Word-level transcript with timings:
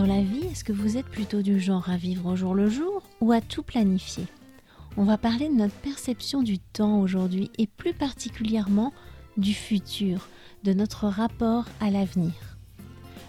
Dans 0.00 0.06
la 0.06 0.22
vie, 0.22 0.46
est-ce 0.50 0.64
que 0.64 0.72
vous 0.72 0.96
êtes 0.96 1.10
plutôt 1.10 1.42
du 1.42 1.60
genre 1.60 1.90
à 1.90 1.98
vivre 1.98 2.32
au 2.32 2.34
jour 2.34 2.54
le 2.54 2.70
jour 2.70 3.02
ou 3.20 3.32
à 3.32 3.42
tout 3.42 3.62
planifier? 3.62 4.24
On 4.96 5.04
va 5.04 5.18
parler 5.18 5.50
de 5.50 5.54
notre 5.54 5.74
perception 5.74 6.42
du 6.42 6.58
temps 6.58 7.02
aujourd'hui 7.02 7.50
et 7.58 7.66
plus 7.66 7.92
particulièrement 7.92 8.94
du 9.36 9.52
futur, 9.52 10.26
de 10.64 10.72
notre 10.72 11.06
rapport 11.06 11.66
à 11.80 11.90
l'avenir. 11.90 12.32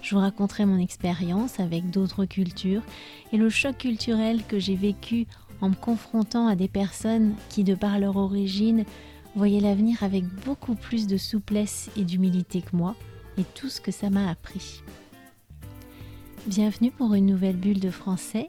Je 0.02 0.16
vous 0.16 0.22
raconterai 0.22 0.66
mon 0.66 0.80
expérience 0.80 1.60
avec 1.60 1.90
d'autres 1.90 2.24
cultures 2.24 2.84
et 3.34 3.38
le 3.38 3.50
choc 3.50 3.80
culturel 3.80 4.42
que 4.48 4.58
j'ai 4.58 4.78
vécu 4.78 5.28
en 5.60 5.72
me 5.72 5.76
confrontant 5.76 6.48
à 6.48 6.56
des 6.56 6.70
personnes 6.70 7.36
qui, 7.50 7.66
de 7.66 7.76
par 7.76 8.00
leur 8.00 8.16
origine, 8.16 8.86
voyaient 9.36 9.60
l'avenir 9.60 10.04
avec 10.04 10.24
beaucoup 10.46 10.76
plus 10.76 11.06
de 11.06 11.18
souplesse 11.18 11.90
et 11.98 12.06
d'humilité 12.06 12.62
que 12.62 12.78
moi 12.78 12.96
et 13.38 13.44
tout 13.44 13.68
ce 13.68 13.82
que 13.82 13.92
ça 13.92 14.10
m'a 14.10 14.30
appris. 14.30 14.84
Bienvenue 16.48 16.90
pour 16.90 17.14
une 17.14 17.28
nouvelle 17.28 17.56
bulle 17.56 17.80
de 17.80 17.92
français. 17.92 18.48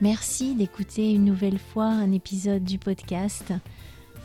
Merci 0.00 0.54
d'écouter 0.54 1.12
une 1.12 1.26
nouvelle 1.26 1.58
fois 1.58 1.84
un 1.84 2.10
épisode 2.10 2.64
du 2.64 2.78
podcast. 2.78 3.52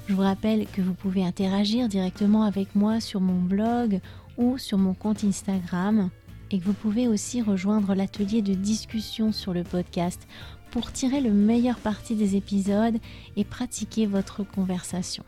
Je 0.07 0.13
vous 0.13 0.21
rappelle 0.21 0.65
que 0.67 0.81
vous 0.81 0.93
pouvez 0.93 1.25
interagir 1.25 1.89
directement 1.89 2.43
avec 2.43 2.75
moi 2.75 3.01
sur 3.01 3.19
mon 3.19 3.41
blog 3.41 3.99
ou 4.37 4.57
sur 4.57 4.77
mon 4.77 4.93
compte 4.93 5.25
Instagram 5.25 6.09
et 6.49 6.59
que 6.59 6.63
vous 6.63 6.73
pouvez 6.73 7.09
aussi 7.09 7.41
rejoindre 7.41 7.93
l'atelier 7.93 8.41
de 8.41 8.53
discussion 8.53 9.33
sur 9.33 9.53
le 9.53 9.65
podcast 9.65 10.25
pour 10.71 10.89
tirer 10.93 11.19
le 11.19 11.31
meilleur 11.33 11.77
parti 11.77 12.15
des 12.15 12.37
épisodes 12.37 12.97
et 13.35 13.43
pratiquer 13.43 14.05
votre 14.05 14.45
conversation. 14.45 15.25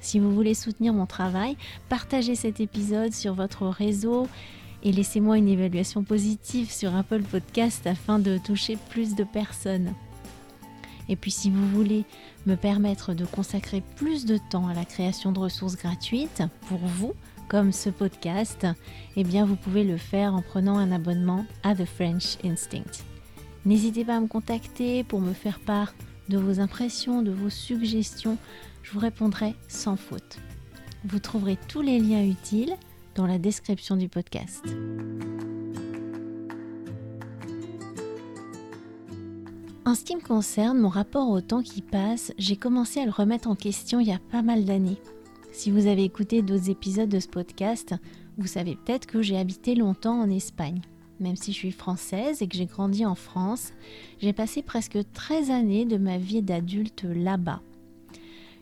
Si 0.00 0.18
vous 0.18 0.34
voulez 0.34 0.54
soutenir 0.54 0.94
mon 0.94 1.04
travail, 1.04 1.58
partagez 1.90 2.36
cet 2.36 2.60
épisode 2.60 3.12
sur 3.12 3.34
votre 3.34 3.66
réseau 3.66 4.28
et 4.82 4.92
laissez-moi 4.92 5.38
une 5.38 5.48
évaluation 5.48 6.02
positive 6.02 6.70
sur 6.70 6.94
Apple 6.94 7.22
Podcast 7.22 7.86
afin 7.86 8.18
de 8.18 8.38
toucher 8.38 8.76
plus 8.90 9.14
de 9.14 9.24
personnes. 9.24 9.94
Et 11.08 11.16
puis 11.16 11.30
si 11.30 11.50
vous 11.50 11.66
voulez 11.68 12.04
me 12.46 12.54
permettre 12.54 13.14
de 13.14 13.24
consacrer 13.24 13.82
plus 13.96 14.26
de 14.26 14.38
temps 14.50 14.68
à 14.68 14.74
la 14.74 14.84
création 14.84 15.32
de 15.32 15.38
ressources 15.38 15.76
gratuites 15.76 16.42
pour 16.68 16.78
vous, 16.78 17.14
comme 17.48 17.72
ce 17.72 17.88
podcast, 17.88 18.66
eh 19.16 19.24
bien 19.24 19.46
vous 19.46 19.56
pouvez 19.56 19.84
le 19.84 19.96
faire 19.96 20.34
en 20.34 20.42
prenant 20.42 20.76
un 20.76 20.92
abonnement 20.92 21.46
à 21.62 21.74
The 21.74 21.86
French 21.86 22.36
Instinct. 22.44 23.04
N'hésitez 23.64 24.04
pas 24.04 24.16
à 24.16 24.20
me 24.20 24.26
contacter 24.26 25.02
pour 25.02 25.20
me 25.20 25.32
faire 25.32 25.60
part 25.60 25.94
de 26.28 26.38
vos 26.38 26.60
impressions, 26.60 27.22
de 27.22 27.30
vos 27.30 27.50
suggestions. 27.50 28.36
Je 28.82 28.92
vous 28.92 29.00
répondrai 29.00 29.54
sans 29.66 29.96
faute. 29.96 30.38
Vous 31.04 31.18
trouverez 31.18 31.56
tous 31.68 31.80
les 31.80 31.98
liens 31.98 32.24
utiles 32.24 32.74
dans 33.18 33.26
la 33.26 33.38
description 33.38 33.96
du 33.96 34.08
podcast. 34.08 34.64
En 39.84 39.94
ce 39.94 40.04
qui 40.04 40.14
me 40.14 40.20
concerne, 40.20 40.78
mon 40.78 40.88
rapport 40.88 41.28
au 41.28 41.40
temps 41.40 41.62
qui 41.62 41.82
passe, 41.82 42.32
j'ai 42.38 42.56
commencé 42.56 43.00
à 43.00 43.04
le 43.04 43.10
remettre 43.10 43.48
en 43.48 43.56
question 43.56 43.98
il 43.98 44.06
y 44.06 44.12
a 44.12 44.20
pas 44.30 44.42
mal 44.42 44.64
d'années. 44.64 45.00
Si 45.50 45.72
vous 45.72 45.88
avez 45.88 46.04
écouté 46.04 46.42
d'autres 46.42 46.70
épisodes 46.70 47.08
de 47.08 47.18
ce 47.18 47.26
podcast, 47.26 47.96
vous 48.36 48.46
savez 48.46 48.76
peut-être 48.76 49.06
que 49.06 49.20
j'ai 49.20 49.36
habité 49.36 49.74
longtemps 49.74 50.20
en 50.20 50.30
Espagne. 50.30 50.80
Même 51.18 51.34
si 51.34 51.52
je 51.52 51.56
suis 51.56 51.72
française 51.72 52.40
et 52.40 52.46
que 52.46 52.56
j'ai 52.56 52.66
grandi 52.66 53.04
en 53.04 53.16
France, 53.16 53.72
j'ai 54.20 54.32
passé 54.32 54.62
presque 54.62 54.98
13 55.12 55.50
années 55.50 55.86
de 55.86 55.96
ma 55.96 56.18
vie 56.18 56.42
d'adulte 56.42 57.02
là-bas. 57.02 57.62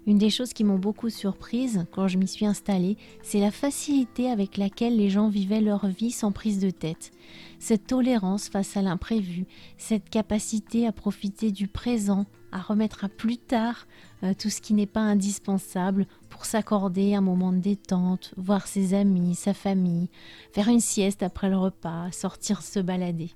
Une 0.06 0.19
des 0.19 0.31
choses 0.31 0.53
qui 0.53 0.62
m'ont 0.62 0.78
beaucoup 0.78 1.11
surprise 1.11 1.84
quand 1.91 2.06
je 2.06 2.17
m'y 2.17 2.28
suis 2.28 2.47
installée, 2.47 2.97
c'est 3.22 3.41
la 3.41 3.50
facilité 3.50 4.31
avec 4.31 4.56
laquelle 4.56 4.97
les 4.97 5.11
gens 5.11 5.28
vivaient 5.28 5.61
leur 5.61 5.89
vie 5.89 6.12
sans 6.12 6.31
prise 6.31 6.61
de 6.61 6.71
tête. 6.71 7.11
Cette 7.59 7.89
tolérance 7.89 8.49
face 8.49 8.77
à 8.77 8.83
l'imprévu, 8.83 9.47
cette 9.78 10.09
capacité 10.09 10.87
à 10.87 10.93
profiter 10.93 11.50
du 11.50 11.67
présent, 11.67 12.27
à 12.53 12.61
remettre 12.61 13.05
à 13.05 13.09
plus 13.09 13.37
tard 13.37 13.89
euh, 14.22 14.33
tout 14.33 14.49
ce 14.49 14.61
qui 14.61 14.75
n'est 14.75 14.87
pas 14.87 15.00
indispensable 15.00 16.06
pour 16.31 16.44
s'accorder 16.44 17.15
un 17.15 17.21
moment 17.21 17.53
de 17.53 17.59
détente, 17.59 18.33
voir 18.37 18.69
ses 18.69 18.94
amis, 18.94 19.34
sa 19.34 19.55
famille, 19.55 20.09
faire 20.53 20.69
une 20.69 20.81
sieste 20.81 21.25
après 21.25 21.50
le 21.50 21.59
repas, 21.59 22.12
sortir 22.12 22.62
se 22.62 22.78
balader. 22.78 23.31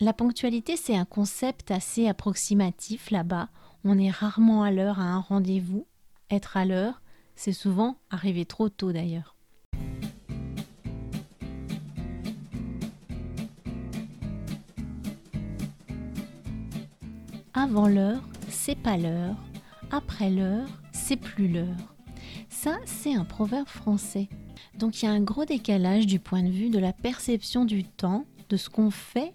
La 0.00 0.12
ponctualité, 0.12 0.76
c'est 0.76 0.94
un 0.94 1.04
concept 1.04 1.70
assez 1.72 2.06
approximatif 2.06 3.10
là-bas. 3.10 3.48
On 3.84 3.98
est 3.98 4.10
rarement 4.10 4.62
à 4.62 4.70
l'heure 4.70 4.98
à 4.98 5.04
un 5.04 5.20
rendez-vous. 5.20 5.86
Être 6.30 6.56
à 6.56 6.64
l'heure, 6.64 7.00
c'est 7.36 7.52
souvent 7.52 7.96
arriver 8.10 8.44
trop 8.44 8.68
tôt 8.68 8.92
d'ailleurs. 8.92 9.36
Avant 17.54 17.88
l'heure, 17.88 18.22
c'est 18.48 18.78
pas 18.78 18.96
l'heure. 18.96 19.36
Après 19.90 20.30
l'heure, 20.30 20.68
c'est 20.92 21.16
plus 21.16 21.48
l'heure. 21.48 21.94
Ça, 22.48 22.78
c'est 22.84 23.14
un 23.14 23.24
proverbe 23.24 23.68
français. 23.68 24.28
Donc 24.74 25.00
il 25.00 25.06
y 25.06 25.08
a 25.08 25.12
un 25.12 25.20
gros 25.20 25.44
décalage 25.44 26.06
du 26.06 26.18
point 26.18 26.42
de 26.42 26.50
vue 26.50 26.70
de 26.70 26.78
la 26.78 26.92
perception 26.92 27.64
du 27.64 27.84
temps, 27.84 28.26
de 28.48 28.56
ce 28.56 28.68
qu'on 28.68 28.90
fait 28.90 29.34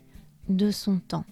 de 0.50 0.72
son 0.72 1.00
temps. 1.00 1.26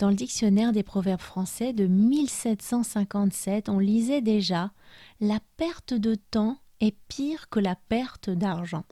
Dans 0.00 0.08
le 0.08 0.14
dictionnaire 0.14 0.72
des 0.72 0.82
proverbes 0.82 1.20
français 1.20 1.74
de 1.74 1.86
1757, 1.86 3.68
on 3.68 3.78
lisait 3.78 4.22
déjà 4.22 4.72
La 5.20 5.40
perte 5.58 5.92
de 5.92 6.14
temps 6.14 6.56
est 6.80 6.96
pire 7.08 7.50
que 7.50 7.60
la 7.60 7.76
perte 7.76 8.30
d'argent. 8.30 8.84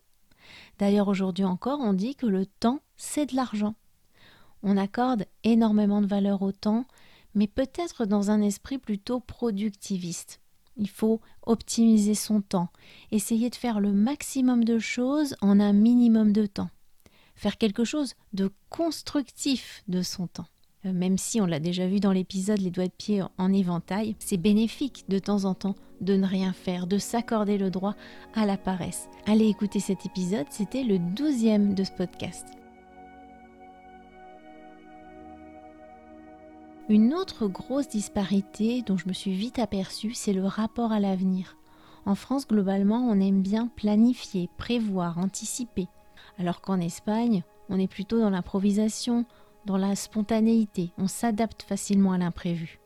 D'ailleurs, 0.79 1.09
aujourd'hui 1.09 1.47
encore, 1.47 1.81
on 1.81 1.95
dit 1.95 2.15
que 2.15 2.27
le 2.27 2.45
temps, 2.45 2.81
c'est 2.99 3.31
de 3.31 3.37
l'argent. 3.37 3.75
On 4.63 4.77
accorde 4.77 5.25
énormément 5.45 6.03
de 6.03 6.07
valeur 6.07 6.43
au 6.43 6.53
temps, 6.53 6.85
mais 7.35 7.47
peut-être 7.47 8.05
dans 8.05 8.31
un 8.31 8.43
esprit 8.43 8.77
plutôt 8.77 9.19
productiviste. 9.19 10.43
Il 10.77 10.91
faut 10.91 11.23
optimiser 11.41 12.15
son 12.15 12.43
temps, 12.43 12.69
essayer 13.13 13.49
de 13.49 13.55
faire 13.57 13.81
le 13.81 13.95
maximum 13.95 14.63
de 14.63 14.79
choses 14.79 15.37
en 15.41 15.59
un 15.59 15.73
minimum 15.73 16.35
de 16.35 16.45
temps 16.45 16.69
faire 17.35 17.57
quelque 17.57 17.85
chose 17.85 18.15
de 18.33 18.51
constructif 18.69 19.85
de 19.87 20.03
son 20.03 20.27
temps. 20.27 20.49
Euh, 20.89 20.93
même 20.93 21.19
si 21.19 21.41
on 21.41 21.47
l'a 21.47 21.61
déjà 21.61 21.87
vu 21.87 22.01
dans 22.01 22.13
l'épisode 22.13 22.61
Les 22.61 22.71
doigts 22.71 22.87
de 22.87 22.93
pied 22.93 23.23
en 23.39 23.53
éventail, 23.53 24.17
c'est 24.19 24.37
bénéfique 24.37 25.05
de 25.09 25.19
temps 25.19 25.45
en 25.45 25.55
temps 25.55 25.75
de 26.01 26.15
ne 26.15 26.27
rien 26.27 26.53
faire, 26.53 26.87
de 26.87 26.99
s'accorder 26.99 27.59
le 27.59 27.71
droit 27.71 27.95
à 28.35 28.47
la 28.47 28.57
paresse. 28.57 29.09
Allez 29.27 29.47
écouter 29.47 29.81
cet 29.81 30.07
épisode, 30.07 30.47
c'était 30.51 30.85
le 30.85 30.99
douzième 30.99 31.75
de 31.75 31.85
ce 31.85 31.91
podcast. 31.93 32.47
Une 36.89 37.13
autre 37.13 37.49
grosse 37.49 37.89
disparité 37.89 38.83
dont 38.83 38.97
je 38.97 39.09
me 39.09 39.13
suis 39.13 39.33
vite 39.33 39.59
aperçue, 39.59 40.15
c'est 40.15 40.33
le 40.33 40.47
rapport 40.47 40.93
à 40.93 41.01
l'avenir. 41.01 41.57
En 42.07 42.15
France, 42.15 42.47
globalement, 42.47 43.07
on 43.07 43.21
aime 43.21 43.43
bien 43.43 43.67
planifier, 43.77 44.49
prévoir, 44.57 45.19
anticiper 45.19 45.89
alors 46.39 46.61
qu'en 46.61 46.81
Espagne, 46.81 47.43
on 47.69 47.79
est 47.79 47.89
plutôt 47.89 48.21
dans 48.21 48.31
l'improvisation, 48.31 49.27
dans 49.69 49.77
la 49.77 49.95
spontanéité, 49.95 50.93
on 50.97 51.09
s'adapte 51.09 51.63
facilement 51.63 52.13
à 52.13 52.19
l'imprévu. 52.19 52.81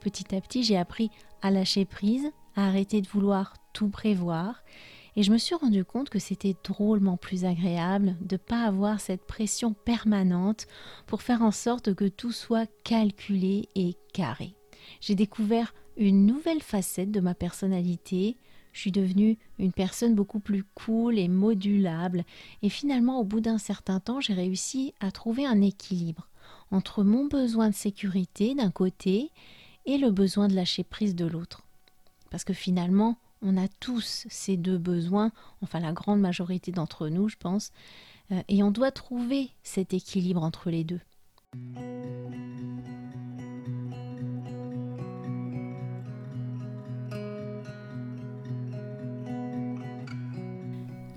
Petit 0.00 0.34
à 0.34 0.40
petit, 0.40 0.62
j'ai 0.62 0.78
appris 0.78 1.10
à 1.42 1.50
lâcher 1.50 1.84
prise, 1.84 2.30
à 2.56 2.68
arrêter 2.68 3.02
de 3.02 3.06
vouloir 3.06 3.54
tout 3.74 3.90
prévoir, 3.90 4.64
et 5.14 5.22
je 5.22 5.30
me 5.30 5.36
suis 5.36 5.54
rendu 5.54 5.84
compte 5.84 6.08
que 6.08 6.18
c'était 6.18 6.56
drôlement 6.64 7.18
plus 7.18 7.44
agréable 7.44 8.16
de 8.22 8.36
ne 8.36 8.38
pas 8.38 8.64
avoir 8.64 8.98
cette 8.98 9.26
pression 9.26 9.74
permanente 9.74 10.66
pour 11.06 11.20
faire 11.20 11.42
en 11.42 11.50
sorte 11.50 11.92
que 11.92 12.08
tout 12.08 12.32
soit 12.32 12.66
calculé 12.82 13.68
et 13.74 13.94
carré. 14.14 14.54
J'ai 15.02 15.14
découvert 15.14 15.74
une 15.98 16.24
nouvelle 16.24 16.62
facette 16.62 17.10
de 17.10 17.20
ma 17.20 17.34
personnalité, 17.34 18.38
je 18.72 18.80
suis 18.80 18.92
devenue 18.92 19.38
une 19.58 19.72
personne 19.72 20.14
beaucoup 20.14 20.40
plus 20.40 20.64
cool 20.74 21.18
et 21.18 21.28
modulable, 21.28 22.24
et 22.62 22.68
finalement 22.68 23.20
au 23.20 23.24
bout 23.24 23.40
d'un 23.40 23.58
certain 23.58 24.00
temps 24.00 24.20
j'ai 24.20 24.34
réussi 24.34 24.94
à 25.00 25.10
trouver 25.10 25.46
un 25.46 25.60
équilibre 25.60 26.28
entre 26.70 27.04
mon 27.04 27.26
besoin 27.26 27.68
de 27.68 27.74
sécurité 27.74 28.54
d'un 28.54 28.70
côté 28.70 29.30
et 29.86 29.98
le 29.98 30.10
besoin 30.10 30.48
de 30.48 30.54
lâcher 30.54 30.84
prise 30.84 31.14
de 31.14 31.26
l'autre. 31.26 31.62
Parce 32.30 32.44
que 32.44 32.54
finalement, 32.54 33.18
on 33.42 33.56
a 33.56 33.68
tous 33.80 34.26
ces 34.30 34.56
deux 34.56 34.78
besoins, 34.78 35.32
enfin 35.62 35.80
la 35.80 35.92
grande 35.92 36.20
majorité 36.20 36.72
d'entre 36.72 37.08
nous, 37.08 37.28
je 37.28 37.36
pense, 37.36 37.72
euh, 38.30 38.40
et 38.48 38.62
on 38.62 38.70
doit 38.70 38.92
trouver 38.92 39.50
cet 39.62 39.92
équilibre 39.92 40.42
entre 40.42 40.70
les 40.70 40.84
deux. 40.84 41.00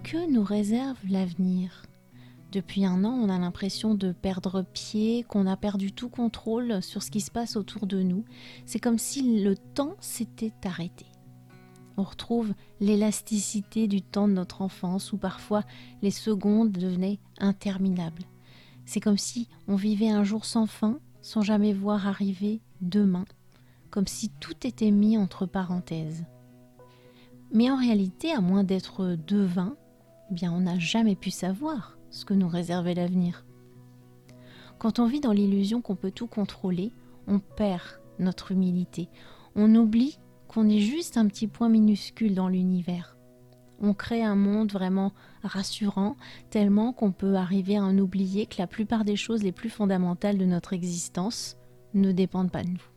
Que 0.06 0.30
nous 0.30 0.44
réserve 0.44 1.00
l'avenir 1.10 1.81
depuis 2.52 2.86
un 2.86 3.04
an, 3.04 3.10
on 3.10 3.28
a 3.28 3.40
l'impression 3.40 3.96
de 3.96 4.12
perdre 4.12 4.62
pied, 4.62 5.24
qu'on 5.24 5.48
a 5.48 5.57
perdu 5.57 5.92
tout 5.92 6.10
contrôle 6.10 6.84
sur 6.84 7.02
ce 7.02 7.10
qui 7.10 7.22
se 7.22 7.31
passe 7.31 7.56
autour 7.56 7.88
de 7.88 8.04
nous. 8.04 8.24
C'est 8.68 8.80
comme 8.80 9.00
si 9.00 9.42
le 9.42 9.57
temps 9.57 9.96
s'était 10.00 10.54
arrêté. 10.63 11.07
On 11.98 12.04
retrouve 12.04 12.54
l'élasticité 12.80 13.88
du 13.88 14.04
temps 14.04 14.28
de 14.28 14.34
notre 14.34 14.62
enfance 14.62 15.12
où 15.12 15.18
parfois 15.18 15.63
les 16.04 16.12
secondes 16.12 16.72
devenaient 16.72 17.19
interminables. 17.40 18.25
C'est 18.86 19.02
comme 19.02 19.18
si 19.18 19.50
on 19.68 19.75
vivait 19.75 20.12
un 20.12 20.24
jour 20.24 20.46
sans 20.46 20.68
fin, 20.68 21.00
sans 21.24 21.42
jamais 21.42 21.74
voir 21.74 22.07
arriver 22.07 22.62
demain, 22.80 23.25
comme 23.90 24.06
si 24.06 24.30
tout 24.30 24.68
était 24.68 24.92
mis 24.92 25.18
entre 25.18 25.48
parenthèses. 25.48 26.25
Mais 27.52 27.72
en 27.72 27.78
réalité, 27.78 28.31
à 28.31 28.40
moins 28.40 28.63
d'être 28.63 29.18
devin, 29.28 29.75
on 30.44 30.62
n'a 30.62 30.80
jamais 30.80 31.16
pu 31.16 31.31
savoir 31.31 31.98
ce 32.10 32.25
que 32.25 32.33
nous 32.33 32.48
réservait 32.48 32.94
l'avenir. 32.94 33.45
Quand 34.77 35.00
on 35.00 35.07
vit 35.07 35.22
dans 35.22 35.31
l'illusion 35.31 35.81
qu'on 35.81 35.95
peut 35.95 36.12
tout 36.12 36.27
contrôler, 36.27 36.92
on 37.27 37.39
perd 37.39 38.01
notre 38.19 38.51
humilité. 38.51 39.10
On 39.56 39.74
oublie 39.75 40.19
qu'on 40.48 40.69
est 40.69 40.80
juste 40.80 41.18
un 41.18 41.27
petit 41.27 41.48
point 41.48 41.69
minuscule 41.69 42.36
dans 42.36 42.50
l'univers. 42.50 43.18
On 43.81 43.94
crée 43.94 44.24
un 44.24 44.36
monde 44.36 44.72
vraiment 44.72 45.12
rassurant, 45.44 46.16
tellement 46.50 46.94
qu'on 46.94 47.12
peut 47.12 47.36
arriver 47.36 47.78
à 47.78 47.83
en 47.83 47.98
oublier 47.98 48.45
que 48.45 48.56
la 48.60 48.68
plupart 48.68 49.04
des 49.04 49.18
choses 49.18 49.44
les 49.44 49.51
plus 49.51 49.69
fondamentales 49.69 50.38
de 50.38 50.45
notre 50.45 50.74
existence 50.74 51.57
ne 51.94 52.12
dépendent 52.12 52.51
pas 52.51 52.63
de 52.63 52.69
nous. 52.69 52.89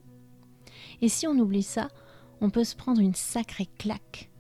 Et 1.01 1.09
si 1.09 1.27
on 1.27 1.39
oublie 1.39 1.63
ça, 1.63 1.89
on 2.41 2.51
peut 2.51 2.65
se 2.65 2.77
prendre 2.77 3.01
une 3.01 3.15
sacrée 3.15 3.69
claque 3.79 4.31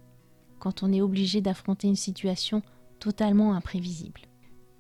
quand 0.58 0.82
on 0.82 0.93
est 0.93 1.00
obligé 1.00 1.41
d'affronter 1.41 1.88
une 1.88 1.96
situation 1.96 2.62
totalement 2.98 3.54
imprévisible. 3.54 4.20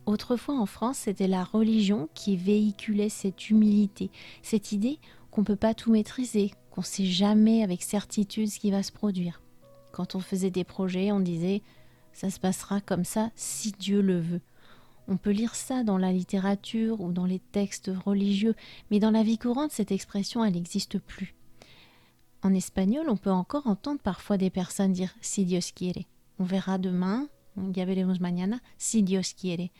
Autrefois 0.06 0.58
en 0.58 0.66
France, 0.66 0.98
c'était 0.98 1.28
la 1.28 1.44
religion 1.44 2.08
qui 2.14 2.36
véhiculait 2.36 3.10
cette 3.10 3.50
humilité, 3.50 4.10
cette 4.42 4.72
idée 4.72 4.98
qu'on 5.30 5.42
ne 5.42 5.46
peut 5.46 5.56
pas 5.56 5.74
tout 5.74 5.92
maîtriser, 5.92 6.52
qu'on 6.70 6.80
ne 6.80 6.86
sait 6.86 7.04
jamais 7.04 7.62
avec 7.62 7.82
certitude 7.82 8.48
ce 8.48 8.58
qui 8.58 8.70
va 8.70 8.82
se 8.82 8.92
produire. 8.92 9.42
Quand 9.92 10.14
on 10.14 10.20
faisait 10.20 10.50
des 10.50 10.64
projets, 10.64 11.12
on 11.12 11.20
disait 11.20 11.62
ça 12.12 12.30
se 12.30 12.40
passera 12.40 12.80
comme 12.80 13.04
ça 13.04 13.30
si 13.36 13.72
Dieu 13.72 14.00
le 14.00 14.18
veut. 14.18 14.40
On 15.08 15.16
peut 15.16 15.30
lire 15.30 15.54
ça 15.54 15.84
dans 15.84 15.98
la 15.98 16.12
littérature 16.12 17.00
ou 17.00 17.12
dans 17.12 17.24
les 17.24 17.38
textes 17.38 17.90
religieux, 18.04 18.54
mais 18.90 18.98
dans 18.98 19.10
la 19.10 19.22
vie 19.22 19.38
courante, 19.38 19.72
cette 19.72 19.92
expression, 19.92 20.44
elle 20.44 20.54
n'existe 20.54 20.98
plus. 20.98 21.34
En 22.42 22.54
espagnol, 22.54 23.08
on 23.08 23.16
peut 23.16 23.30
encore 23.30 23.66
entendre 23.66 24.00
parfois 24.00 24.36
des 24.36 24.50
personnes 24.50 24.92
dire 24.92 25.14
si 25.20 25.44
Dios 25.44 25.72
quiere. 25.74 26.06
On 26.38 26.44
verra 26.44 26.78
demain, 26.78 27.28
ya 27.74 27.84
veremos 27.84 28.20
mañana, 28.20 28.60
si 28.76 29.02
Dios 29.02 29.34
quiere. 29.34 29.70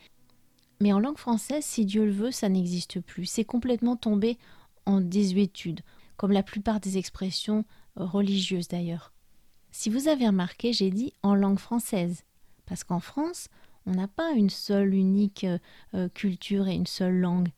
Mais 0.80 0.92
en 0.92 1.00
langue 1.00 1.18
française, 1.18 1.64
si 1.64 1.84
Dieu 1.84 2.04
le 2.04 2.12
veut, 2.12 2.30
ça 2.30 2.48
n'existe 2.48 3.00
plus. 3.00 3.26
C'est 3.26 3.44
complètement 3.44 3.96
tombé 3.96 4.38
en 4.86 5.00
désuétude, 5.00 5.80
comme 6.16 6.32
la 6.32 6.42
plupart 6.42 6.80
des 6.80 6.98
expressions 6.98 7.64
religieuses 7.96 8.68
d'ailleurs. 8.68 9.12
Si 9.70 9.90
vous 9.90 10.08
avez 10.08 10.26
remarqué, 10.26 10.72
j'ai 10.72 10.90
dit 10.90 11.12
en 11.22 11.34
langue 11.34 11.58
française, 11.58 12.24
parce 12.66 12.84
qu'en 12.84 13.00
France, 13.00 13.48
on 13.86 13.92
n'a 13.92 14.08
pas 14.08 14.32
une 14.32 14.50
seule 14.50 14.94
unique 14.94 15.46
euh, 15.94 16.08
culture 16.10 16.68
et 16.68 16.74
une 16.74 16.86
seule 16.86 17.18
langue. 17.18 17.50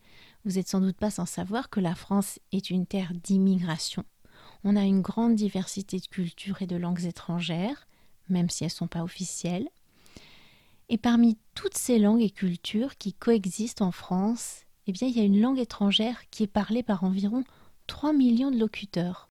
Vous 0.44 0.52
n'êtes 0.52 0.68
sans 0.68 0.80
doute 0.80 0.96
pas 0.96 1.10
sans 1.10 1.26
savoir 1.26 1.70
que 1.70 1.80
la 1.80 1.94
France 1.94 2.38
est 2.52 2.70
une 2.70 2.86
terre 2.86 3.12
d'immigration. 3.14 4.04
On 4.64 4.76
a 4.76 4.84
une 4.84 5.02
grande 5.02 5.34
diversité 5.34 5.98
de 5.98 6.06
cultures 6.06 6.62
et 6.62 6.66
de 6.66 6.76
langues 6.76 7.04
étrangères, 7.04 7.86
même 8.28 8.48
si 8.48 8.64
elles 8.64 8.70
ne 8.70 8.74
sont 8.74 8.86
pas 8.86 9.02
officielles. 9.02 9.68
Et 10.92 10.98
parmi 10.98 11.38
toutes 11.54 11.78
ces 11.78 12.00
langues 12.00 12.20
et 12.20 12.30
cultures 12.30 12.96
qui 12.96 13.12
coexistent 13.12 13.82
en 13.82 13.92
France, 13.92 14.64
eh 14.88 14.92
bien, 14.92 15.06
il 15.06 15.16
y 15.16 15.20
a 15.20 15.24
une 15.24 15.40
langue 15.40 15.60
étrangère 15.60 16.28
qui 16.30 16.42
est 16.42 16.48
parlée 16.48 16.82
par 16.82 17.04
environ 17.04 17.44
3 17.86 18.12
millions 18.12 18.50
de 18.50 18.58
locuteurs. 18.58 19.30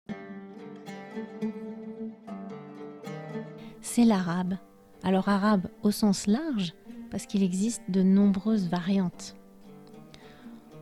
C'est 3.82 4.06
l'arabe. 4.06 4.56
Alors 5.04 5.28
arabe 5.28 5.68
au 5.84 5.92
sens 5.92 6.28
large, 6.28 6.74
parce 7.12 7.26
qu'il 7.26 7.44
existe 7.44 7.82
de 7.90 8.04
nombreuses 8.04 8.70
variantes. 8.70 9.36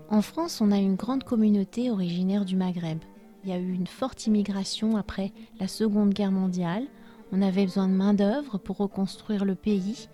En 0.09 0.21
France, 0.21 0.61
on 0.61 0.71
a 0.71 0.77
une 0.77 0.95
grande 0.95 1.23
communauté 1.23 1.89
originaire 1.89 2.45
du 2.45 2.55
Maghreb. 2.55 2.99
Il 3.43 3.49
y 3.49 3.53
a 3.53 3.57
eu 3.57 3.73
une 3.73 3.87
forte 3.87 4.27
immigration 4.27 4.95
après 4.95 5.33
la 5.59 5.67
Seconde 5.67 6.13
Guerre 6.13 6.31
mondiale. 6.31 6.85
On 7.31 7.41
avait 7.41 7.65
besoin 7.65 7.87
de 7.87 7.93
main-d'œuvre 7.93 8.59
pour 8.59 8.77
reconstruire 8.77 9.43
le 9.43 9.55
pays 9.55 10.07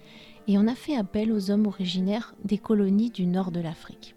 et 0.48 0.58
on 0.58 0.68
a 0.68 0.76
fait 0.76 0.96
appel 0.96 1.32
aux 1.32 1.52
hommes 1.52 1.68
originaires 1.68 2.36
des 2.44 2.58
colonies 2.58 3.12
du 3.12 3.26
nord 3.26 3.52
de 3.52 3.62
l'Afrique. 3.62 4.16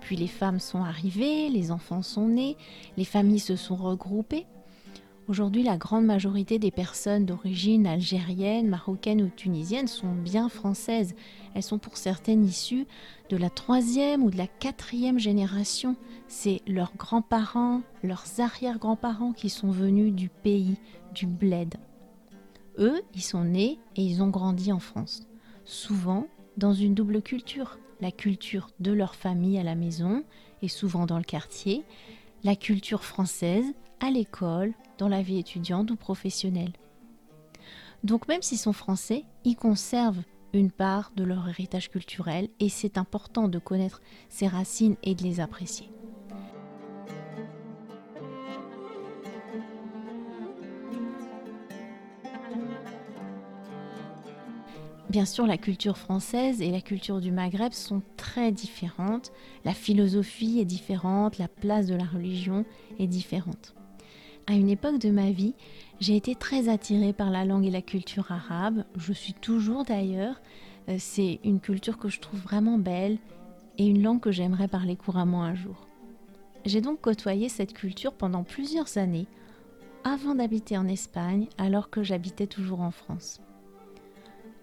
Puis 0.00 0.16
les 0.16 0.26
femmes 0.26 0.58
sont 0.58 0.82
arrivées, 0.82 1.48
les 1.50 1.70
enfants 1.70 2.02
sont 2.02 2.28
nés, 2.28 2.56
les 2.96 3.04
familles 3.04 3.40
se 3.40 3.56
sont 3.56 3.76
regroupées. 3.76 4.46
Aujourd'hui, 5.28 5.62
la 5.62 5.76
grande 5.76 6.06
majorité 6.06 6.58
des 6.58 6.72
personnes 6.72 7.24
d'origine 7.24 7.86
algérienne, 7.86 8.68
marocaine 8.68 9.22
ou 9.22 9.28
tunisienne 9.28 9.86
sont 9.86 10.12
bien 10.12 10.48
françaises. 10.48 11.14
Elles 11.54 11.62
sont 11.62 11.78
pour 11.78 11.96
certaines 11.98 12.44
issues 12.44 12.86
de 13.28 13.36
la 13.36 13.50
troisième 13.50 14.24
ou 14.24 14.30
de 14.30 14.38
la 14.38 14.48
quatrième 14.48 15.20
génération. 15.20 15.94
C'est 16.26 16.62
leurs 16.66 16.96
grands-parents, 16.96 17.82
leurs 18.02 18.24
arrière-grands-parents 18.40 19.32
qui 19.32 19.50
sont 19.50 19.70
venus 19.70 20.12
du 20.12 20.30
pays, 20.30 20.78
du 21.14 21.26
bled. 21.26 21.76
Eux, 22.78 23.02
ils 23.14 23.22
sont 23.22 23.44
nés 23.44 23.78
et 23.94 24.02
ils 24.02 24.22
ont 24.24 24.30
grandi 24.30 24.72
en 24.72 24.80
France 24.80 25.29
souvent 25.70 26.26
dans 26.56 26.74
une 26.74 26.94
double 26.94 27.22
culture, 27.22 27.78
la 28.00 28.10
culture 28.10 28.70
de 28.80 28.92
leur 28.92 29.14
famille 29.14 29.58
à 29.58 29.62
la 29.62 29.74
maison 29.74 30.24
et 30.62 30.68
souvent 30.68 31.06
dans 31.06 31.18
le 31.18 31.24
quartier, 31.24 31.84
la 32.42 32.56
culture 32.56 33.04
française 33.04 33.64
à 34.00 34.10
l'école, 34.10 34.72
dans 34.98 35.08
la 35.08 35.22
vie 35.22 35.38
étudiante 35.38 35.90
ou 35.90 35.96
professionnelle. 35.96 36.72
Donc 38.02 38.28
même 38.28 38.42
s'ils 38.42 38.58
sont 38.58 38.72
français, 38.72 39.24
ils 39.44 39.56
conservent 39.56 40.22
une 40.52 40.72
part 40.72 41.12
de 41.14 41.22
leur 41.22 41.48
héritage 41.48 41.90
culturel 41.90 42.48
et 42.58 42.68
c'est 42.68 42.98
important 42.98 43.46
de 43.46 43.58
connaître 43.58 44.02
ces 44.28 44.48
racines 44.48 44.96
et 45.02 45.14
de 45.14 45.22
les 45.22 45.38
apprécier. 45.38 45.88
Bien 55.10 55.24
sûr, 55.24 55.44
la 55.44 55.58
culture 55.58 55.98
française 55.98 56.62
et 56.62 56.70
la 56.70 56.80
culture 56.80 57.20
du 57.20 57.32
Maghreb 57.32 57.72
sont 57.72 58.00
très 58.16 58.52
différentes. 58.52 59.32
La 59.64 59.74
philosophie 59.74 60.60
est 60.60 60.64
différente, 60.64 61.36
la 61.38 61.48
place 61.48 61.88
de 61.88 61.96
la 61.96 62.04
religion 62.04 62.64
est 63.00 63.08
différente. 63.08 63.74
À 64.46 64.52
une 64.52 64.68
époque 64.68 65.00
de 65.00 65.10
ma 65.10 65.32
vie, 65.32 65.54
j'ai 65.98 66.14
été 66.14 66.36
très 66.36 66.68
attirée 66.68 67.12
par 67.12 67.30
la 67.30 67.44
langue 67.44 67.66
et 67.66 67.72
la 67.72 67.82
culture 67.82 68.30
arabe. 68.30 68.84
Je 68.96 69.12
suis 69.12 69.32
toujours 69.32 69.84
d'ailleurs. 69.84 70.40
Euh, 70.88 70.94
c'est 71.00 71.40
une 71.42 71.58
culture 71.58 71.98
que 71.98 72.08
je 72.08 72.20
trouve 72.20 72.38
vraiment 72.38 72.78
belle 72.78 73.18
et 73.78 73.86
une 73.88 74.04
langue 74.04 74.20
que 74.20 74.30
j'aimerais 74.30 74.68
parler 74.68 74.94
couramment 74.94 75.42
un 75.42 75.56
jour. 75.56 75.88
J'ai 76.64 76.82
donc 76.82 77.00
côtoyé 77.00 77.48
cette 77.48 77.74
culture 77.74 78.12
pendant 78.12 78.44
plusieurs 78.44 78.96
années 78.96 79.26
avant 80.04 80.36
d'habiter 80.36 80.78
en 80.78 80.86
Espagne 80.86 81.48
alors 81.58 81.90
que 81.90 82.04
j'habitais 82.04 82.46
toujours 82.46 82.80
en 82.80 82.92
France. 82.92 83.40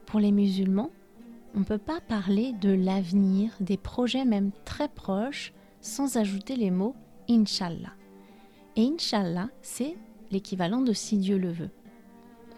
Pour 0.08 0.22
les 0.22 0.32
musulmans, 0.32 0.90
on 1.54 1.60
ne 1.60 1.66
peut 1.66 1.78
pas 1.78 2.00
parler 2.00 2.54
de 2.54 2.72
l'avenir, 2.72 3.52
des 3.60 3.76
projets 3.76 4.24
même 4.24 4.52
très 4.64 4.88
proches, 4.88 5.54
sans 5.82 6.16
ajouter 6.16 6.56
les 6.56 6.72
mots 6.72 6.96
Inshallah. 7.30 7.94
Et 8.78 8.86
Inch'Allah, 8.86 9.50
c'est 9.62 9.98
l'équivalent 10.32 10.82
de 10.82 10.94
si 10.94 11.18
Dieu 11.18 11.38
le 11.38 11.52
veut. 11.52 11.72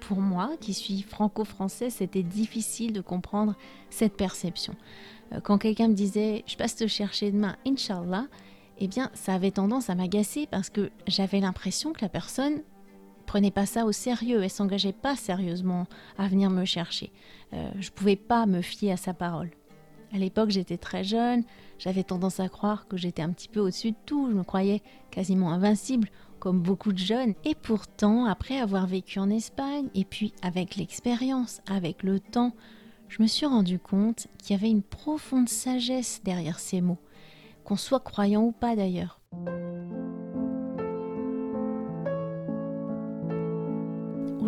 Pour 0.01 0.19
moi, 0.19 0.51
qui 0.59 0.75
suis 0.75 1.01
franco-français, 1.01 1.89
c'était 1.89 2.23
difficile 2.23 2.93
de 2.93 3.01
comprendre 3.01 3.55
cette 3.89 4.15
perception. 4.15 4.75
Euh, 5.33 5.39
quand 5.39 5.57
quelqu'un 5.57 5.87
me 5.87 5.93
disait 5.95 6.43
je 6.45 6.55
passe 6.55 6.75
te 6.75 6.85
chercher 6.85 7.31
demain, 7.31 7.55
Inch'Allah, 7.65 8.27
eh 8.77 8.87
bien, 8.87 9.09
ça 9.15 9.33
avait 9.33 9.51
tendance 9.51 9.89
à 9.89 9.95
m'agacer 9.95 10.45
parce 10.45 10.69
que 10.69 10.91
j'avais 11.07 11.39
l'impression 11.39 11.93
que 11.93 12.01
la 12.01 12.09
personne 12.09 12.61
prenait 13.29 13.51
pas 13.51 13.67
ça 13.67 13.85
au 13.85 13.91
sérieux, 13.91 14.41
elle 14.41 14.49
s'engageait 14.49 14.91
pas 14.91 15.15
sérieusement 15.15 15.85
à 16.17 16.27
venir 16.27 16.49
me 16.49 16.65
chercher. 16.65 17.11
Euh, 17.53 17.69
je 17.79 17.91
pouvais 17.91 18.15
pas 18.15 18.47
me 18.47 18.63
fier 18.63 18.91
à 18.91 18.97
sa 18.97 19.13
parole. 19.13 19.51
À 20.11 20.17
l'époque, 20.17 20.49
j'étais 20.49 20.77
très 20.77 21.03
jeune, 21.03 21.43
j'avais 21.77 22.01
tendance 22.03 22.39
à 22.39 22.49
croire 22.49 22.87
que 22.87 22.97
j'étais 22.97 23.21
un 23.21 23.29
petit 23.29 23.47
peu 23.47 23.59
au-dessus 23.59 23.91
de 23.91 23.97
tout, 24.07 24.29
je 24.31 24.35
me 24.35 24.43
croyais 24.43 24.81
quasiment 25.11 25.51
invincible, 25.51 26.09
comme 26.39 26.59
beaucoup 26.59 26.91
de 26.91 26.97
jeunes. 26.97 27.35
Et 27.45 27.53
pourtant, 27.53 28.25
après 28.25 28.59
avoir 28.59 28.87
vécu 28.87 29.19
en 29.19 29.29
Espagne, 29.29 29.89
et 29.93 30.05
puis 30.05 30.33
avec 30.41 30.75
l'expérience, 30.75 31.61
avec 31.69 32.01
le 32.01 32.19
temps, 32.19 32.55
je 33.09 33.21
me 33.21 33.27
suis 33.27 33.45
rendu 33.45 33.77
compte 33.77 34.25
qu'il 34.39 34.55
y 34.55 34.59
avait 34.59 34.71
une 34.71 34.81
profonde 34.81 35.49
sagesse 35.49 36.21
derrière 36.23 36.57
ces 36.57 36.81
mots, 36.81 36.97
qu'on 37.63 37.77
soit 37.77 37.99
croyant 37.99 38.41
ou 38.41 38.51
pas 38.51 38.75
d'ailleurs. 38.75 39.21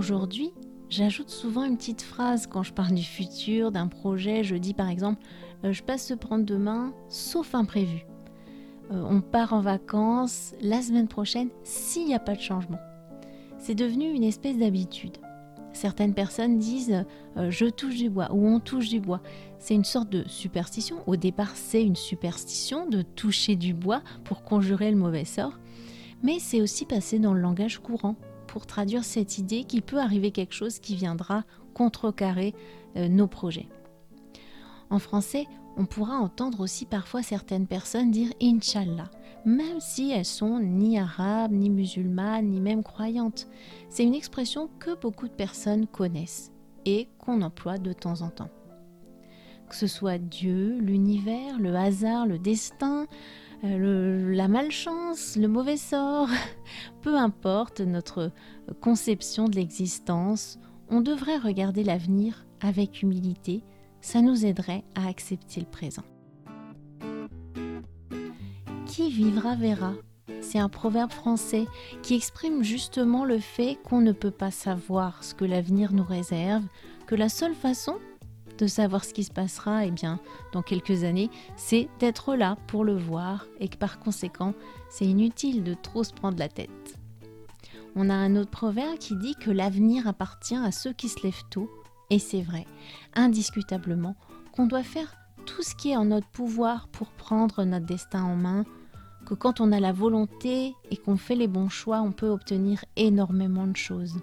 Aujourd'hui, 0.02 0.52
j'ajoute 0.90 1.30
souvent 1.30 1.64
une 1.64 1.78
petite 1.78 2.02
phrase 2.02 2.48
quand 2.48 2.64
je 2.64 2.74
parle 2.74 2.96
du 2.96 3.04
futur, 3.04 3.72
d'un 3.72 3.86
projet. 3.86 4.44
Je 4.44 4.56
dis 4.56 4.74
par 4.74 4.90
exemple, 4.90 5.22
euh, 5.64 5.74
je 5.74 5.84
passe 5.84 6.08
se 6.08 6.16
prendre 6.16 6.44
demain, 6.44 6.92
sauf 7.08 7.54
imprévu. 7.54 8.08
Euh, 8.92 9.06
on 9.08 9.22
part 9.22 9.54
en 9.54 9.62
vacances 9.62 10.56
la 10.60 10.82
semaine 10.82 11.08
prochaine 11.08 11.50
s'il 11.64 12.08
n'y 12.08 12.16
a 12.16 12.20
pas 12.20 12.34
de 12.34 12.42
changement. 12.42 12.80
C'est 13.60 13.76
devenu 13.76 14.10
une 14.12 14.24
espèce 14.24 14.58
d'habitude. 14.58 15.18
Certaines 15.72 16.16
personnes 16.16 16.58
disent 16.58 17.06
euh, 17.38 17.52
je 17.52 17.68
touche 17.68 17.98
du 17.98 18.10
bois 18.10 18.34
ou 18.34 18.48
on 18.48 18.60
touche 18.60 18.90
du 18.90 19.00
bois. 19.00 19.22
C'est 19.60 19.76
une 19.76 19.86
sorte 19.86 20.10
de 20.10 20.28
superstition. 20.28 21.04
Au 21.06 21.16
départ, 21.16 21.52
c'est 21.54 21.84
une 21.84 21.96
superstition 21.96 22.90
de 22.90 23.04
toucher 23.04 23.56
du 23.56 23.76
bois 23.76 24.02
pour 24.24 24.42
conjurer 24.42 24.90
le 24.90 24.98
mauvais 24.98 25.26
sort. 25.26 25.60
Mais 26.24 26.40
c'est 26.40 26.60
aussi 26.60 26.86
passé 26.86 27.20
dans 27.20 27.36
le 27.36 27.42
langage 27.42 27.78
courant 27.78 28.16
pour 28.52 28.66
traduire 28.66 29.06
cette 29.06 29.38
idée 29.38 29.64
qu'il 29.64 29.82
peut 29.82 30.02
arriver 30.02 30.32
quelque 30.32 30.54
chose 30.54 30.80
qui 30.80 30.96
viendra 30.96 31.46
contrecarrer 31.74 32.54
euh, 32.98 33.08
nos 33.08 33.28
projets. 33.28 33.70
En 34.90 35.00
français, 35.00 35.48
on 35.78 35.86
pourra 35.86 36.18
entendre 36.18 36.60
aussi 36.60 36.86
parfois 36.86 37.24
certaines 37.24 37.66
personnes 37.66 38.12
dire 38.12 38.34
Inch'Allah, 38.42 39.10
même 39.46 39.80
si 39.80 40.12
elles 40.12 40.26
sont 40.26 40.60
ni 40.60 41.00
arabes, 41.00 41.54
ni 41.54 41.70
musulmanes, 41.70 42.50
ni 42.50 42.60
même 42.60 42.84
croyantes. 42.84 43.48
C'est 43.88 44.04
une 44.04 44.16
expression 44.16 44.70
que 44.80 45.00
beaucoup 45.00 45.30
de 45.30 45.34
personnes 45.34 45.88
connaissent 45.88 46.52
et 46.84 47.08
qu'on 47.20 47.44
emploie 47.44 47.78
de 47.78 47.94
temps 47.94 48.22
en 48.22 48.32
temps. 48.32 48.50
Que 49.70 49.78
ce 49.78 49.88
soit 49.88 50.18
Dieu, 50.18 50.78
l'univers, 50.78 51.58
le 51.58 51.74
hasard, 51.74 52.26
le 52.26 52.38
destin, 52.38 53.08
euh, 53.64 54.34
la 54.34 54.48
malchance, 54.48 55.36
le 55.36 55.48
mauvais 55.48 55.78
sort, 55.78 56.30
peu 57.02 57.16
importe 57.16 57.82
notre 57.82 58.32
conception 58.80 59.48
de 59.48 59.56
l'existence, 59.56 60.60
on 60.90 61.02
devrait 61.02 61.38
regarder 61.38 61.84
l'avenir 61.84 62.46
avec 62.60 63.02
humilité, 63.04 63.64
ça 64.02 64.22
nous 64.22 64.46
aiderait 64.46 64.84
à 64.96 65.08
accepter 65.08 65.60
le 65.60 65.68
présent. 65.68 66.04
Qui 68.88 69.10
vivra 69.10 69.56
verra. 69.56 69.94
C'est 70.42 70.60
un 70.60 70.70
proverbe 70.70 71.12
français 71.12 71.68
qui 72.02 72.16
exprime 72.16 72.64
justement 72.64 73.26
le 73.26 73.38
fait 73.38 73.78
qu'on 73.84 74.02
ne 74.02 74.12
peut 74.12 74.32
pas 74.32 74.52
savoir 74.52 75.24
ce 75.24 75.36
que 75.36 75.46
l'avenir 75.46 75.94
nous 75.94 76.04
réserve, 76.04 76.64
que 77.06 77.16
la 77.16 77.30
seule 77.30 77.54
façon 77.54 77.98
de 78.62 78.68
savoir 78.68 79.04
ce 79.04 79.14
qui 79.14 79.24
se 79.24 79.32
passera 79.32 79.86
eh 79.86 79.92
bien, 79.92 80.20
dans 80.54 80.62
quelques 80.62 81.04
années, 81.04 81.30
c'est 81.56 81.90
d'être 82.00 82.36
là 82.36 82.58
pour 82.68 82.86
le 82.86 82.96
voir 82.96 83.48
et 83.60 83.68
que 83.68 83.78
par 83.78 84.00
conséquent, 84.00 84.54
c'est 84.90 85.06
inutile 85.06 85.64
de 85.64 85.74
trop 85.74 86.04
se 86.04 86.14
prendre 86.14 86.38
la 86.38 86.48
tête. 86.48 87.00
On 87.96 88.10
a 88.10 88.14
un 88.14 88.36
autre 88.36 88.52
proverbe 88.52 89.00
qui 89.00 89.16
dit 89.16 89.36
que 89.36 89.52
l'avenir 89.52 90.08
appartient 90.08 90.56
à 90.56 90.72
ceux 90.72 90.94
qui 90.94 91.10
se 91.10 91.24
lèvent 91.24 91.44
tôt, 91.50 91.70
et 92.10 92.20
c'est 92.20 92.42
vrai, 92.42 92.66
indiscutablement, 93.16 94.16
qu'on 94.54 94.68
doit 94.68 94.84
faire 94.84 95.16
tout 95.46 95.64
ce 95.64 95.76
qui 95.76 95.92
est 95.92 95.98
en 95.98 96.06
notre 96.06 96.28
pouvoir 96.28 96.88
pour 96.90 97.10
prendre 97.10 97.64
notre 97.64 97.86
destin 97.86 98.24
en 98.24 98.36
main, 98.36 98.64
que 99.26 99.34
quand 99.34 99.60
on 99.60 99.72
a 99.72 99.80
la 99.80 99.92
volonté 99.92 100.76
et 100.92 100.98
qu'on 100.98 101.18
fait 101.18 101.36
les 101.36 101.48
bons 101.48 101.70
choix, 101.70 102.02
on 102.02 102.12
peut 102.12 102.30
obtenir 102.30 102.86
énormément 102.96 103.68
de 103.68 103.76
choses. 103.76 104.20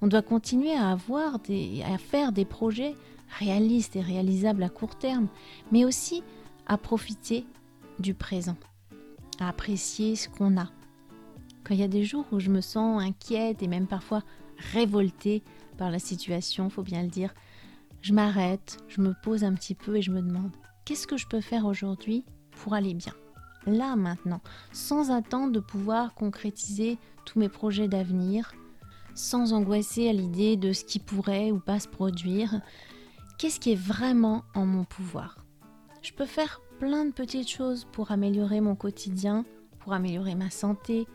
On 0.00 0.06
doit 0.06 0.22
continuer 0.22 0.74
à 0.74 0.90
avoir 0.90 1.40
des, 1.40 1.82
à 1.82 1.98
faire 1.98 2.32
des 2.32 2.44
projets 2.44 2.94
réaliste 3.38 3.96
et 3.96 4.00
réalisable 4.00 4.62
à 4.62 4.68
court 4.68 4.96
terme, 4.96 5.28
mais 5.72 5.84
aussi 5.84 6.22
à 6.66 6.78
profiter 6.78 7.46
du 7.98 8.14
présent, 8.14 8.56
à 9.40 9.48
apprécier 9.48 10.16
ce 10.16 10.28
qu'on 10.28 10.56
a. 10.56 10.70
Quand 11.64 11.74
il 11.74 11.80
y 11.80 11.84
a 11.84 11.88
des 11.88 12.04
jours 12.04 12.26
où 12.32 12.40
je 12.40 12.50
me 12.50 12.60
sens 12.60 13.02
inquiète 13.02 13.62
et 13.62 13.68
même 13.68 13.86
parfois 13.86 14.22
révoltée 14.72 15.42
par 15.76 15.90
la 15.90 15.98
situation, 15.98 16.70
faut 16.70 16.82
bien 16.82 17.02
le 17.02 17.08
dire, 17.08 17.34
je 18.00 18.12
m'arrête, 18.12 18.78
je 18.88 19.00
me 19.00 19.14
pose 19.22 19.44
un 19.44 19.54
petit 19.54 19.74
peu 19.74 19.96
et 19.96 20.02
je 20.02 20.10
me 20.10 20.22
demande 20.22 20.52
qu'est-ce 20.84 21.06
que 21.06 21.16
je 21.16 21.26
peux 21.26 21.40
faire 21.40 21.66
aujourd'hui 21.66 22.24
pour 22.52 22.74
aller 22.74 22.94
bien? 22.94 23.12
Là 23.66 23.96
maintenant, 23.96 24.40
sans 24.72 25.10
attendre 25.10 25.52
de 25.52 25.60
pouvoir 25.60 26.14
concrétiser 26.14 26.96
tous 27.24 27.38
mes 27.38 27.48
projets 27.48 27.88
d'avenir, 27.88 28.54
sans 29.14 29.52
angoisser 29.52 30.08
à 30.08 30.12
l'idée 30.12 30.56
de 30.56 30.72
ce 30.72 30.84
qui 30.84 30.98
pourrait 30.98 31.50
ou 31.50 31.58
pas 31.58 31.80
se 31.80 31.88
produire, 31.88 32.60
qu'est-ce 33.38 33.60
qui 33.60 33.72
est 33.72 33.80
vraiment 33.80 34.42
en 34.54 34.66
mon 34.66 34.84
pouvoir? 34.84 35.38
Je 36.02 36.12
peux 36.12 36.26
faire 36.26 36.60
plein 36.80 37.04
de 37.04 37.12
petites 37.12 37.48
choses 37.48 37.86
pour 37.92 38.10
améliorer 38.10 38.60
mon 38.60 38.74
quotidien, 38.74 39.44
pour 39.78 39.92
améliorer 39.92 40.34
ma 40.34 40.50
santé, 40.50 41.06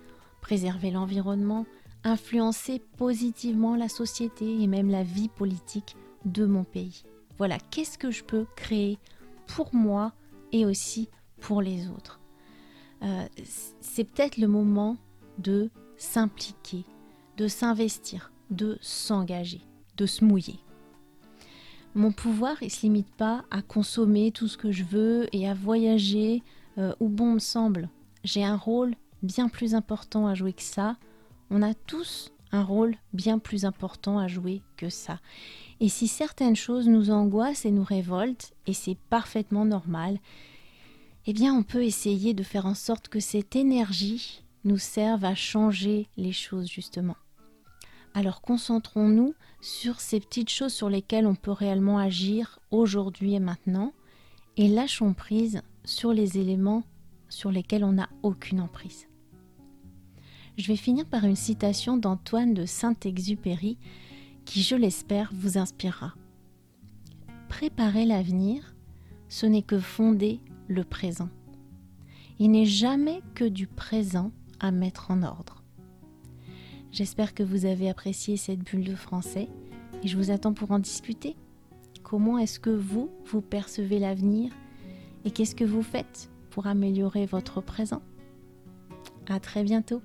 préserver 0.41 0.89
l'environnement, 0.89 1.65
influencer 2.03 2.81
positivement 2.97 3.75
la 3.75 3.89
société 3.89 4.61
et 4.61 4.67
même 4.67 4.89
la 4.89 5.03
vie 5.03 5.29
politique 5.29 5.95
de 6.25 6.45
mon 6.45 6.63
pays. 6.63 7.03
Voilà, 7.37 7.57
qu'est-ce 7.71 7.97
que 7.97 8.11
je 8.11 8.23
peux 8.23 8.45
créer 8.55 8.97
pour 9.47 9.73
moi 9.75 10.13
et 10.51 10.65
aussi 10.65 11.09
pour 11.41 11.61
les 11.61 11.89
autres? 11.89 12.19
Euh, 13.03 13.27
c'est 13.81 14.05
peut-être 14.05 14.37
le 14.37 14.47
moment 14.47 14.97
de 15.39 15.69
s'impliquer, 15.97 16.85
de 17.37 17.47
s'investir, 17.47 18.31
de 18.49 18.77
s'engager, 18.81 19.61
de 19.97 20.05
se 20.05 20.23
mouiller. 20.23 20.59
Mon 21.95 22.11
pouvoir, 22.11 22.57
il 22.61 22.65
ne 22.65 22.71
se 22.71 22.81
limite 22.81 23.13
pas 23.15 23.45
à 23.51 23.61
consommer 23.61 24.31
tout 24.31 24.47
ce 24.47 24.57
que 24.57 24.71
je 24.71 24.83
veux 24.83 25.27
et 25.31 25.47
à 25.47 25.53
voyager 25.53 26.41
euh, 26.79 26.93
où 26.99 27.07
bon 27.07 27.33
me 27.33 27.39
semble. 27.39 27.87
J'ai 28.23 28.43
un 28.43 28.57
rôle 28.57 28.95
bien 29.21 29.47
plus 29.47 29.75
important 29.75 30.25
à 30.25 30.33
jouer 30.33 30.53
que 30.53 30.63
ça. 30.63 30.97
On 31.51 31.61
a 31.61 31.75
tous 31.75 32.31
un 32.51 32.63
rôle 32.63 32.95
bien 33.13 33.37
plus 33.37 33.65
important 33.65 34.17
à 34.17 34.27
jouer 34.27 34.61
que 34.75 34.89
ça. 34.89 35.19
Et 35.79 35.89
si 35.89 36.07
certaines 36.07 36.55
choses 36.55 36.87
nous 36.87 37.11
angoissent 37.11 37.65
et 37.65 37.71
nous 37.71 37.83
révoltent, 37.83 38.53
et 38.65 38.73
c'est 38.73 38.97
parfaitement 39.09 39.65
normal, 39.65 40.19
eh 41.27 41.33
bien 41.33 41.53
on 41.53 41.63
peut 41.63 41.83
essayer 41.83 42.33
de 42.33 42.43
faire 42.43 42.65
en 42.65 42.75
sorte 42.75 43.07
que 43.07 43.19
cette 43.19 43.55
énergie 43.55 44.43
nous 44.63 44.77
serve 44.77 45.25
à 45.25 45.35
changer 45.35 46.07
les 46.17 46.31
choses 46.31 46.69
justement. 46.69 47.15
Alors 48.13 48.41
concentrons-nous 48.41 49.33
sur 49.61 49.99
ces 49.99 50.19
petites 50.19 50.49
choses 50.49 50.73
sur 50.73 50.89
lesquelles 50.89 51.25
on 51.25 51.35
peut 51.35 51.51
réellement 51.51 51.97
agir 51.97 52.59
aujourd'hui 52.69 53.33
et 53.33 53.39
maintenant, 53.39 53.91
et 54.55 54.67
lâchons 54.67 55.13
prise 55.13 55.61
sur 55.83 56.13
les 56.13 56.37
éléments 56.37 56.83
sur 57.27 57.51
lesquels 57.51 57.83
on 57.83 57.93
n'a 57.93 58.09
aucune 58.21 58.61
emprise. 58.61 59.07
Je 60.57 60.67
vais 60.67 60.75
finir 60.75 61.05
par 61.07 61.23
une 61.23 61.35
citation 61.35 61.97
d'Antoine 61.97 62.53
de 62.53 62.65
Saint-Exupéry 62.65 63.79
qui, 64.45 64.61
je 64.61 64.75
l'espère, 64.75 65.31
vous 65.33 65.57
inspirera. 65.57 66.13
Préparer 67.49 68.05
l'avenir, 68.05 68.75
ce 69.29 69.47
n'est 69.47 69.63
que 69.63 69.79
fonder 69.79 70.39
le 70.67 70.83
présent. 70.83 71.29
Il 72.37 72.51
n'est 72.51 72.65
jamais 72.67 73.21
que 73.33 73.45
du 73.45 73.65
présent 73.65 74.31
à 74.59 74.69
mettre 74.69 75.09
en 75.09 75.23
ordre. 75.23 75.62
J'espère 76.93 77.33
que 77.33 77.41
vous 77.41 77.65
avez 77.65 77.89
apprécié 77.89 78.37
cette 78.37 78.59
bulle 78.59 78.83
de 78.83 78.93
français 78.93 79.47
et 80.03 80.07
je 80.07 80.15
vous 80.15 80.29
attends 80.29 80.53
pour 80.53 80.69
en 80.69 80.77
discuter. 80.77 81.35
Comment 82.03 82.37
est-ce 82.37 82.59
que 82.59 82.69
vous, 82.69 83.09
vous 83.25 83.41
percevez 83.41 83.97
l'avenir 83.97 84.53
et 85.25 85.31
qu'est-ce 85.31 85.55
que 85.55 85.63
vous 85.63 85.81
faites 85.81 86.29
pour 86.51 86.67
améliorer 86.67 87.25
votre 87.25 87.61
présent? 87.61 88.03
À 89.27 89.39
très 89.39 89.63
bientôt 89.63 90.03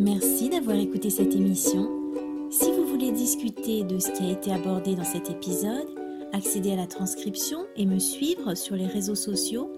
Merci 0.00 0.48
d'avoir 0.48 0.76
écouté 0.76 1.08
cette 1.08 1.36
émission. 1.36 1.88
Si 2.50 2.72
vous 2.72 2.84
voulez 2.88 3.12
discuter 3.12 3.84
de 3.84 4.00
ce 4.00 4.10
qui 4.10 4.24
a 4.24 4.32
été 4.32 4.52
abordé 4.52 4.96
dans 4.96 5.04
cet 5.04 5.30
épisode, 5.30 6.03
accéder 6.34 6.72
à 6.72 6.76
la 6.76 6.86
transcription 6.86 7.66
et 7.76 7.86
me 7.86 7.98
suivre 7.98 8.54
sur 8.54 8.76
les 8.76 8.86
réseaux 8.86 9.14
sociaux, 9.14 9.72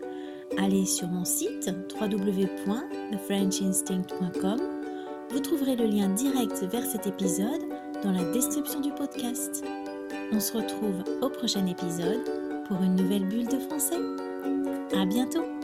allez 0.58 0.86
sur 0.86 1.06
mon 1.08 1.24
site 1.24 1.70
www.thefrenchinstinct.com. 2.00 4.60
Vous 5.30 5.40
trouverez 5.40 5.74
le 5.76 5.86
lien 5.86 6.08
direct 6.08 6.64
vers 6.70 6.84
cet 6.84 7.06
épisode 7.06 7.62
dans 8.02 8.12
la 8.12 8.24
description 8.32 8.80
du 8.80 8.90
podcast. 8.90 9.64
On 10.32 10.40
se 10.40 10.56
retrouve 10.56 11.04
au 11.20 11.28
prochain 11.28 11.66
épisode 11.66 12.24
pour 12.66 12.82
une 12.82 12.96
nouvelle 12.96 13.26
bulle 13.26 13.48
de 13.48 13.58
français. 13.58 14.00
À 14.94 15.04
bientôt! 15.04 15.55